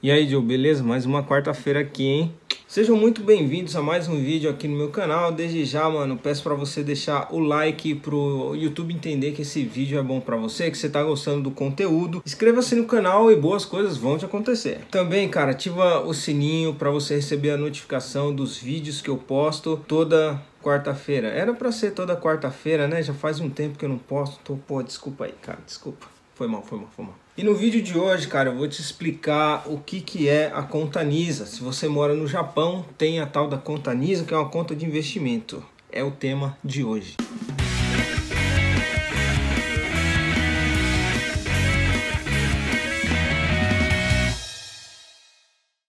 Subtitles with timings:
[0.00, 0.84] E aí, Joe, beleza?
[0.84, 2.32] Mais uma quarta-feira aqui, hein?
[2.68, 5.32] Sejam muito bem-vindos a mais um vídeo aqui no meu canal.
[5.32, 9.98] Desde já, mano, peço para você deixar o like pro YouTube entender que esse vídeo
[9.98, 12.22] é bom para você, que você tá gostando do conteúdo.
[12.24, 14.82] Inscreva-se no canal e boas coisas vão te acontecer.
[14.88, 19.76] Também, cara, ativa o sininho para você receber a notificação dos vídeos que eu posto
[19.88, 21.26] toda quarta-feira.
[21.26, 23.02] Era para ser toda quarta-feira, né?
[23.02, 24.38] Já faz um tempo que eu não posto.
[24.44, 26.17] Tô, pô, desculpa aí, cara, desculpa.
[26.38, 27.14] Foi mal, foi mal, foi mal.
[27.36, 30.62] E no vídeo de hoje, cara, eu vou te explicar o que, que é a
[30.62, 31.46] conta NISA.
[31.46, 34.72] Se você mora no Japão, tem a tal da conta NISA, que é uma conta
[34.72, 35.66] de investimento.
[35.90, 37.16] É o tema de hoje.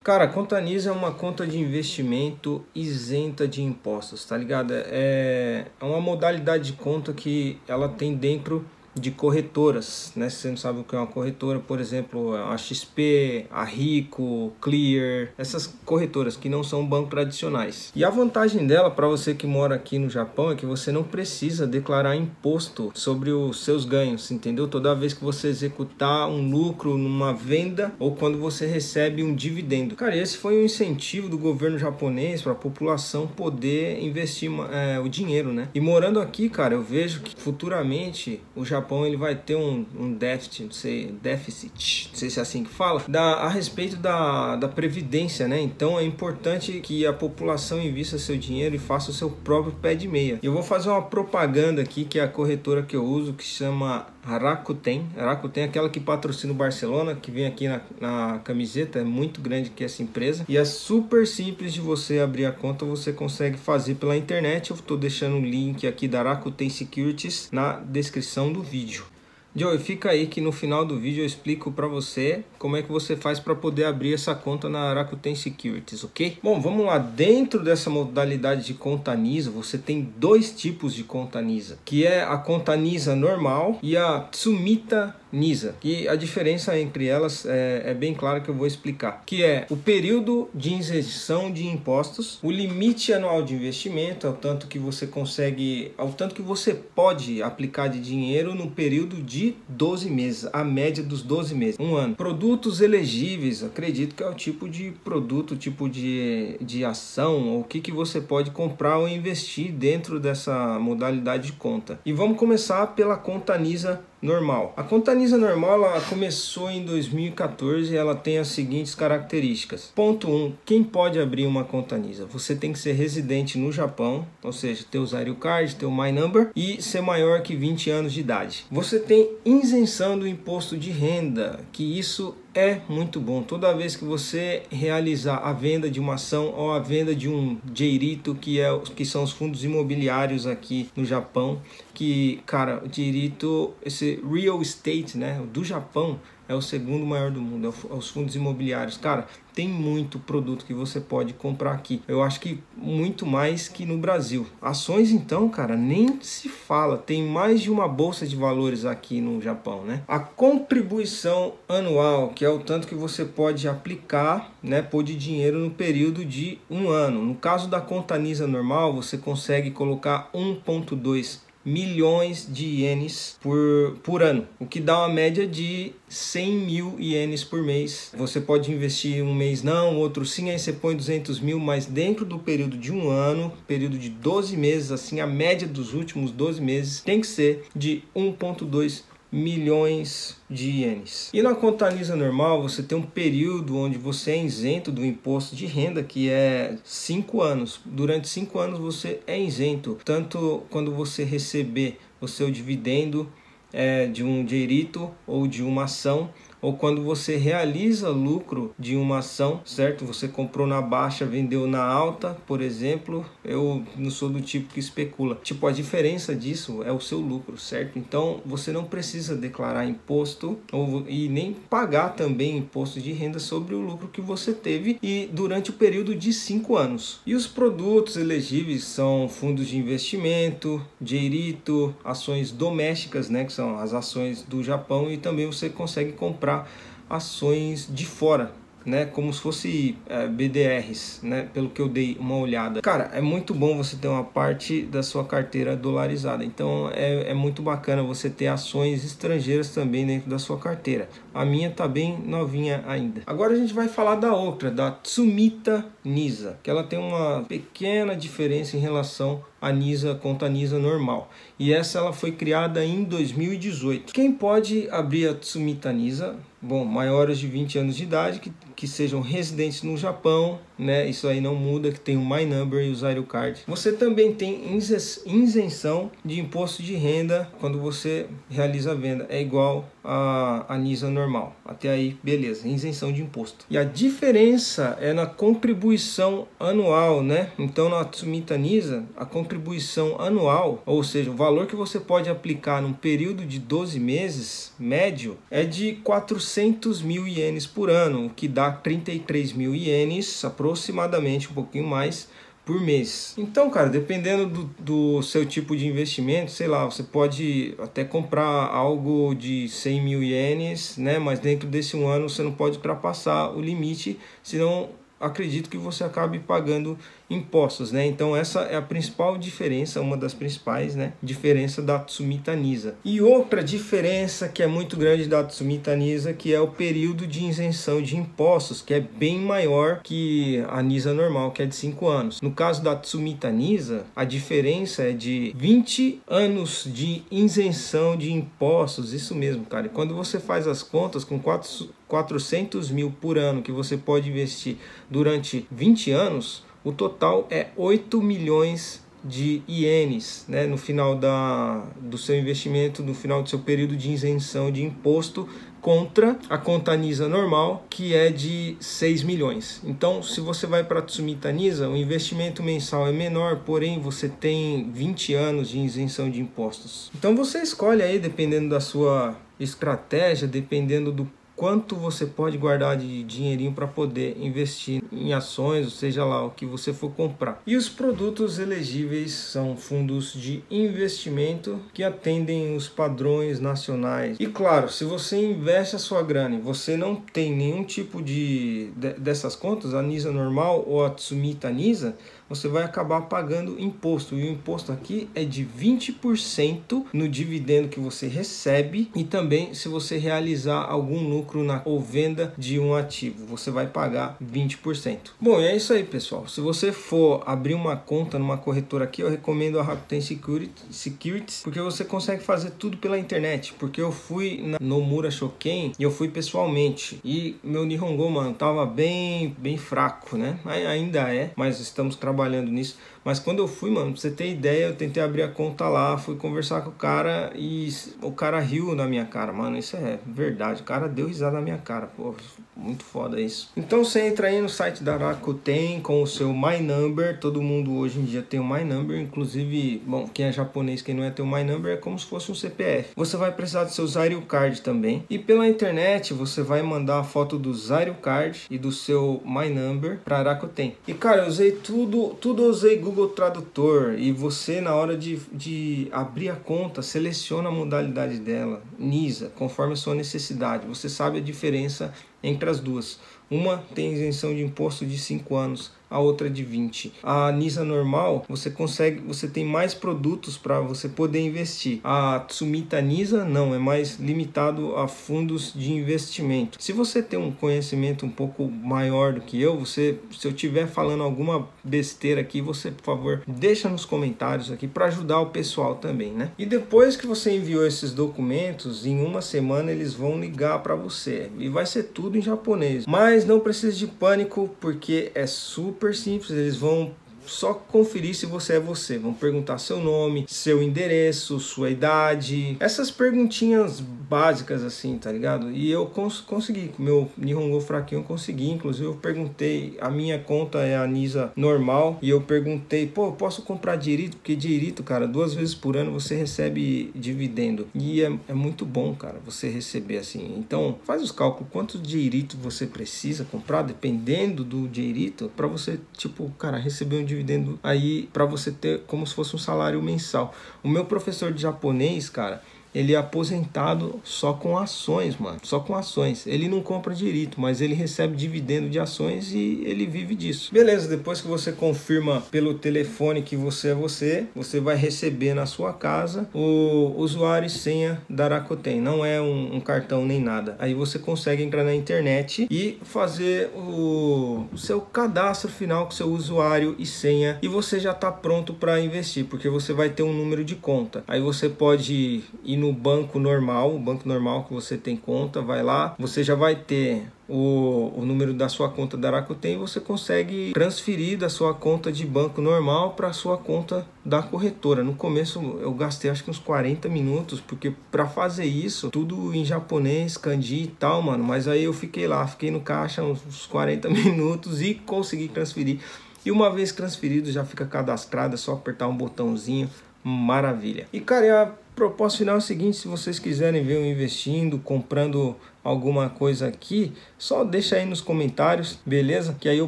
[0.04, 4.74] Cara, a conta NISA é uma conta de investimento isenta de impostos, tá ligado?
[4.74, 10.30] É, é uma modalidade de conta que ela tem dentro de corretoras, né?
[10.30, 14.54] Se você não sabe o que é uma corretora, por exemplo, a XP, a Rico,
[14.62, 17.92] Clear, essas corretoras que não são bancos tradicionais.
[17.96, 21.04] E a vantagem dela para você que mora aqui no Japão é que você não
[21.04, 24.68] precisa declarar imposto sobre os seus ganhos, entendeu?
[24.68, 29.96] Toda vez que você executar um lucro numa venda ou quando você recebe um dividendo.
[29.96, 35.08] Cara, esse foi um incentivo do governo japonês para a população poder investir é, o
[35.08, 35.70] dinheiro, né?
[35.74, 39.86] E morando aqui, cara, eu vejo que futuramente o Japão Japão ele vai ter um,
[39.98, 43.96] um déficit, não sei, déficit, não sei se é assim que fala, da, a respeito
[43.98, 45.60] da, da previdência, né?
[45.62, 49.94] Então é importante que a população invista seu dinheiro e faça o seu próprio pé
[49.94, 50.40] de meia.
[50.42, 54.08] Eu vou fazer uma propaganda aqui que é a corretora que eu uso que chama
[54.38, 55.08] Rakuten.
[55.16, 59.40] Rakuten é aquela que patrocina o Barcelona, que vem aqui na, na camiseta, é muito
[59.40, 60.46] grande que essa empresa.
[60.50, 64.72] E é super simples de você abrir a conta, você consegue fazer pela internet.
[64.72, 69.19] Eu estou deixando o link aqui da Rakuten Securities na descrição do vídeo vídeo.
[69.60, 72.90] Joey, fica aí que no final do vídeo eu explico para você como é que
[72.90, 76.38] você faz para poder abrir essa conta na Rakuten Securities, ok?
[76.42, 76.98] Bom, vamos lá.
[76.98, 82.24] Dentro dessa modalidade de conta NISA, você tem dois tipos de conta NISA, que é
[82.24, 85.76] a conta NISA normal e a Tsumita NISA.
[85.84, 89.24] E a diferença entre elas é, é, bem clara que eu vou explicar.
[89.26, 94.68] Que é o período de isenção de impostos, o limite anual de investimento, ao tanto
[94.68, 100.10] que você consegue, ao tanto que você pode aplicar de dinheiro no período de 12
[100.10, 102.16] meses, a média dos 12 meses, um ano.
[102.16, 107.80] Produtos elegíveis, acredito que é o tipo de produto, tipo de, de ação, o que,
[107.80, 112.00] que você pode comprar ou investir dentro dessa modalidade de conta.
[112.06, 114.74] E vamos começar pela conta NISA normal.
[114.76, 119.92] A conta NISA normal ela começou em 2014 e ela tem as seguintes características.
[119.96, 120.36] Ponto 1.
[120.36, 122.26] Um, quem pode abrir uma conta NISA?
[122.28, 125.92] Você tem que ser residente no Japão, ou seja, ter o Zario Card, ter o
[125.92, 128.66] My Number e ser maior que 20 anos de idade.
[128.72, 133.42] Você tem isenção do imposto de renda, que isso é muito bom.
[133.42, 137.58] Toda vez que você realizar a venda de uma ação ou a venda de um
[137.74, 141.62] Jeirito, que, é, que são os fundos imobiliários aqui no Japão,
[141.94, 147.40] que, cara, o Jeirito, esse real estate, né, do Japão, é o segundo maior do
[147.40, 148.98] mundo, é, é os fundos imobiliários.
[148.98, 152.02] Cara, tem muito produto que você pode comprar aqui.
[152.08, 154.48] Eu acho que muito mais que no Brasil.
[154.60, 156.98] Ações, então, cara, nem se fala.
[156.98, 160.02] Tem mais de uma bolsa de valores aqui no Japão, né?
[160.08, 165.60] A contribuição anual, que é o tanto que você pode aplicar, né, pôr de dinheiro
[165.60, 167.24] no período de um ano.
[167.24, 174.24] No caso da conta NISA normal, você consegue colocar 1,2 milhões de ienes por, por
[174.24, 178.12] ano, o que dá uma média de 100 mil ienes por mês.
[178.18, 182.26] Você pode investir um mês não, outro sim, aí você põe 200 mil, mas dentro
[182.26, 186.60] do período de um ano, período de 12 meses, assim, a média dos últimos 12
[186.62, 191.30] meses tem que ser de 1,2 milhões de ienes.
[191.34, 195.56] E na conta NISA normal, você tem um período onde você é isento do imposto
[195.56, 197.80] de renda, que é 5 anos.
[197.86, 203.32] Durante 5 anos você é isento, tanto quando você receber o seu dividendo
[203.72, 206.30] é, de um direito ou de uma ação
[206.62, 210.06] ou quando você realiza lucro de uma ação, certo?
[210.06, 213.26] Você comprou na baixa, vendeu na alta, por exemplo.
[213.44, 215.40] Eu não sou do tipo que especula.
[215.44, 217.98] Tipo, a diferença disso é o seu lucro, certo?
[217.98, 223.76] Então você não precisa declarar imposto ou, e nem pagar também imposto de renda sobre
[223.76, 227.22] o lucro que você teve e durante o período de cinco anos.
[227.26, 233.46] E os produtos elegíveis são fundos de investimento, Jeirito, ações domésticas, né?
[233.46, 236.68] Que são as ações do Japão e também você consegue comprar comprar
[237.10, 238.52] ações de fora
[238.86, 239.06] né?
[239.06, 241.48] Como se fosse é, BDRs, né?
[241.54, 242.82] Pelo que eu dei uma olhada.
[242.82, 246.44] Cara, é muito bom você ter uma parte da sua carteira dolarizada.
[246.44, 251.10] Então é, é muito bacana você ter ações estrangeiras também dentro da sua carteira.
[251.34, 253.22] A minha tá bem novinha ainda.
[253.26, 258.16] Agora a gente vai falar da outra, da Tsumita Nisa, que ela tem uma pequena
[258.16, 261.30] diferença em relação à Nisa contra a Nisa normal.
[261.58, 264.14] E essa ela foi criada em 2018.
[264.14, 268.88] Quem pode abrir a Tsumita Nisa bom, maiores de 20 anos de idade, que, que
[268.88, 271.08] sejam residentes no Japão, né?
[271.08, 273.62] Isso aí não muda, que tem o My Number e o Zairo Card.
[273.68, 279.26] Você também tem isenção de imposto de renda quando você realiza a venda.
[279.30, 281.56] É igual a, a NISA normal.
[281.66, 283.66] Até aí, beleza, isenção de imposto.
[283.70, 287.52] E a diferença é na contribuição anual, né?
[287.58, 292.82] Então, na Tsumita NISA, a contribuição anual, ou seja, o valor que você pode aplicar
[292.82, 298.48] num período de 12 meses, médio, é de 400 mil ienes por ano, o que
[298.48, 302.30] dá 33 mil ienes, aproximadamente um pouquinho mais,
[302.70, 303.34] por mês.
[303.36, 308.44] Então, cara, dependendo do, do seu tipo de investimento, sei lá, você pode até comprar
[308.46, 311.18] algo de 100 mil ienes, né?
[311.18, 314.90] Mas dentro desse um ano você não pode ultrapassar o limite, senão
[315.20, 316.96] acredito que você acabe pagando
[317.30, 318.06] impostos, né?
[318.06, 321.14] Então essa é a principal diferença, uma das principais, né?
[321.22, 322.96] Diferença da Tsumita Nisa.
[323.04, 327.46] E outra diferença que é muito grande da Tsumita Nisa, que é o período de
[327.46, 332.08] isenção de impostos, que é bem maior que a Nisa normal, que é de 5
[332.08, 332.42] anos.
[332.42, 339.14] No caso da Tsumita Nisa, a diferença é de 20 anos de isenção de impostos,
[339.14, 339.88] isso mesmo, cara.
[339.88, 344.30] E quando você faz as contas com 4, 400 mil por ano que você pode
[344.30, 344.78] investir
[345.10, 352.18] durante 20 anos, o total é 8 milhões de ienes né, no final da, do
[352.18, 355.48] seu investimento, no final do seu período de isenção de imposto
[355.82, 359.82] contra a conta NISA normal, que é de 6 milhões.
[359.84, 364.28] Então, se você vai para a Tsumita NISA, o investimento mensal é menor, porém você
[364.28, 367.10] tem 20 anos de isenção de impostos.
[367.18, 371.30] Então, você escolhe aí, dependendo da sua estratégia, dependendo do
[371.60, 376.52] quanto você pode guardar de dinheirinho para poder investir em ações, ou seja lá o
[376.52, 377.62] que você for comprar.
[377.68, 384.38] E os produtos elegíveis são fundos de investimento que atendem os padrões nacionais.
[384.40, 388.92] E claro, se você investe a sua grana e você não tem nenhum tipo de,
[388.96, 392.16] de dessas contas, a NISA normal ou a Tsumita NISA,
[392.50, 394.36] você vai acabar pagando imposto.
[394.36, 399.88] E o imposto aqui é de 20% no dividendo que você recebe e também se
[399.88, 405.18] você realizar algum lucro na ou venda de um ativo, você vai pagar 20%.
[405.40, 406.48] Bom, é isso aí, pessoal.
[406.48, 411.80] Se você for abrir uma conta numa corretora aqui, eu recomendo a Rakuten Securities, porque
[411.80, 413.74] você consegue fazer tudo pela internet.
[413.78, 417.20] Porque eu fui na Nomura Shoken e eu fui pessoalmente.
[417.24, 420.60] E meu Nihongo, mano, tava bem, bem fraco, né?
[420.66, 422.98] Ainda é, mas estamos trabalhando trabalhando nisso.
[423.24, 426.18] Mas quando eu fui, mano, pra você ter ideia, eu tentei abrir a conta lá,
[426.18, 427.90] fui conversar com o cara e
[428.22, 429.78] o cara riu na minha cara, mano.
[429.78, 430.82] Isso é verdade.
[430.82, 432.34] O cara deu risada na minha cara, pô.
[432.76, 433.70] Muito foda isso.
[433.76, 437.38] Então você entra aí no site da Rakuten com o seu My Number.
[437.38, 441.14] Todo mundo hoje em dia tem o My Number, inclusive, bom, quem é japonês, quem
[441.14, 443.10] não é tem o My Number é como se fosse um CPF.
[443.18, 445.26] Você vai precisar do seu Zario Card também.
[445.30, 449.70] E pela internet você vai mandar a foto do Zario Card e do seu My
[449.70, 450.96] Number para Rakuten.
[451.06, 456.08] E cara, eu usei tudo, tudo usei Google Tradutor e você na hora de, de
[456.12, 460.88] abrir a conta seleciona a modalidade dela, NISA, conforme a sua necessidade.
[460.88, 463.20] Você sabe a diferença entre as duas.
[463.50, 467.14] Uma tem isenção de imposto de 5 anos, a outra de 20.
[467.22, 472.00] A Nisa normal, você consegue, você tem mais produtos para você poder investir.
[472.04, 476.82] A Tsumita Nisa não, é mais limitado a fundos de investimento.
[476.82, 480.88] Se você tem um conhecimento um pouco maior do que eu, você, se eu estiver
[480.88, 485.96] falando alguma besteira aqui, você, por favor, deixa nos comentários aqui para ajudar o pessoal
[485.96, 486.52] também, né?
[486.58, 491.50] E depois que você enviou esses documentos, em uma semana eles vão ligar para você
[491.58, 493.06] e vai ser tudo em japonês.
[493.06, 497.12] Mas não precisa de pânico porque é super super simples, eles vão
[497.50, 499.18] só conferir se você é você.
[499.18, 502.78] Vão perguntar seu nome, seu endereço, sua idade.
[502.80, 505.72] Essas perguntinhas básicas assim, tá ligado?
[505.72, 508.70] E eu cons consegui, com meu Nihongo fraquinho eu consegui.
[508.70, 512.20] Inclusive eu perguntei, a minha conta é a Nisa normal.
[512.22, 514.38] E eu perguntei, pô, posso comprar direito?
[514.38, 517.88] Porque direito, cara, duas vezes por ano você recebe dividendo.
[517.96, 520.56] E é, é muito bom, cara, você receber assim.
[520.58, 526.50] Então faz os cálculos, quantos direito você precisa comprar, dependendo do direito, para você, tipo,
[526.58, 530.54] cara, receber um dividendo dividendo aí para você ter como se fosse um salário mensal.
[530.84, 532.62] O meu professor de japonês, cara,
[532.94, 535.60] ele é aposentado só com ações, mano.
[535.64, 536.46] Só com ações.
[536.48, 540.74] Ele não compra direito, mas ele recebe dividendo de ações e ele vive disso.
[540.74, 545.66] Beleza, depois que você confirma pelo telefone que você é você, você vai receber na
[545.66, 549.02] sua casa o usuário e senha da Rakuten.
[549.02, 550.76] Não é um, um cartão nem nada.
[550.80, 556.32] Aí você consegue entrar na internet e fazer o, o seu cadastro final com seu
[556.32, 560.34] usuário e senha e você já está pronto para investir, porque você vai ter um
[560.34, 561.24] número de conta.
[561.28, 565.84] Aí você pode ir no banco normal, o banco normal que você tem conta, vai
[565.84, 570.72] lá, você já vai ter o, o número da sua conta da Rakuten, você consegue
[570.74, 575.04] transferir da sua conta de banco normal para a sua conta da corretora.
[575.04, 579.66] No começo eu gastei acho que uns 40 minutos, porque para fazer isso, tudo em
[579.66, 581.44] japonês, kanji e tal, mano.
[581.44, 586.00] Mas aí eu fiquei lá, fiquei no caixa uns 40 minutos e consegui transferir.
[586.46, 589.90] E uma vez transferido, já fica cadastrado, é só apertar um botãozinho,
[590.30, 591.08] maravilha.
[591.12, 595.56] E cara, a proposta final é o seguinte, se vocês quiserem ver eu investindo, comprando
[595.84, 599.56] alguma coisa aqui, só deixa aí nos comentários, beleza?
[599.60, 599.88] Que aí eu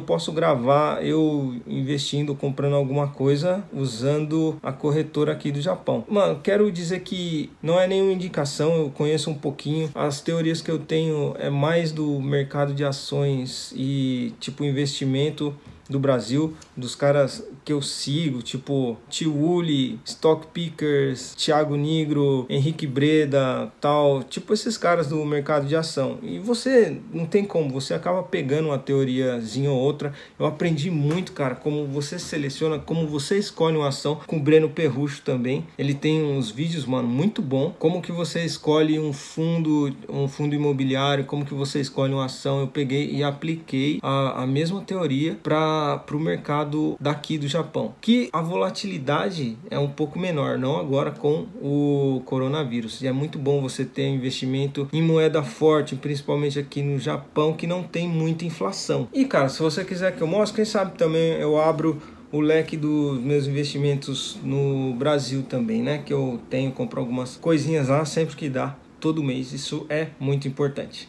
[0.00, 6.04] posso gravar eu investindo, comprando alguma coisa usando a corretora aqui do Japão.
[6.08, 9.90] Mano, quero dizer que não é nenhuma indicação, eu conheço um pouquinho.
[9.94, 15.54] As teorias que eu tenho é mais do mercado de ações e tipo investimento
[15.92, 23.72] do Brasil, dos caras que eu sigo, tipo Tiuli, Stock Pickers, Thiago Nigro, Henrique Breda,
[23.80, 26.18] tal, tipo esses caras do mercado de ação.
[26.22, 30.12] E você não tem como, você acaba pegando uma teoriazinha ou outra.
[30.38, 34.68] Eu aprendi muito, cara, como você seleciona, como você escolhe uma ação com o Breno
[34.68, 35.66] Perrucho também.
[35.78, 37.74] Ele tem uns vídeos, mano, muito bom.
[37.78, 42.60] Como que você escolhe um fundo, um fundo imobiliário, como que você escolhe uma ação.
[42.60, 48.28] Eu peguei e apliquei a, a mesma teoria para o mercado daqui do Japão, que
[48.32, 53.00] a volatilidade é um pouco menor, não agora com o coronavírus.
[53.02, 57.66] E é muito bom você ter investimento em moeda forte, principalmente aqui no Japão, que
[57.66, 59.08] não tem muita inflação.
[59.12, 62.00] E cara, se você quiser que eu mostre, quem sabe também eu abro
[62.32, 65.98] o leque dos meus investimentos no Brasil também, né?
[65.98, 69.52] Que eu tenho, compro algumas coisinhas lá sempre que dá, todo mês.
[69.52, 71.08] Isso é muito importante.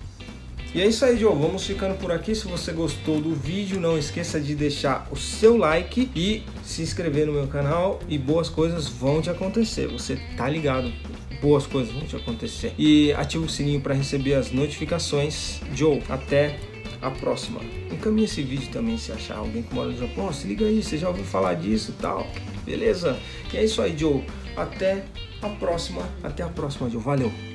[0.74, 1.36] E é isso aí, Joe.
[1.36, 2.34] Vamos ficando por aqui.
[2.34, 7.28] Se você gostou do vídeo, não esqueça de deixar o seu like e se inscrever
[7.28, 8.00] no meu canal.
[8.10, 9.88] E boas coisas vão te acontecer.
[9.88, 10.92] Você tá ligado?
[11.40, 12.74] Boas coisas vão te acontecer.
[12.76, 15.62] E ativa o sininho para receber as notificações.
[15.76, 16.58] Joe, até
[17.04, 17.60] a próxima.
[17.92, 20.34] Encaminhe esse vídeo também se achar alguém que mora no Japão.
[20.34, 22.26] Se liga aí, você já ouviu falar disso tal.
[22.66, 23.20] Beleza?
[23.54, 24.24] E é isso aí, Joe.
[24.58, 25.06] Até
[25.40, 26.02] a próxima.
[26.24, 27.00] Até a próxima, Joe.
[27.00, 27.53] Valeu.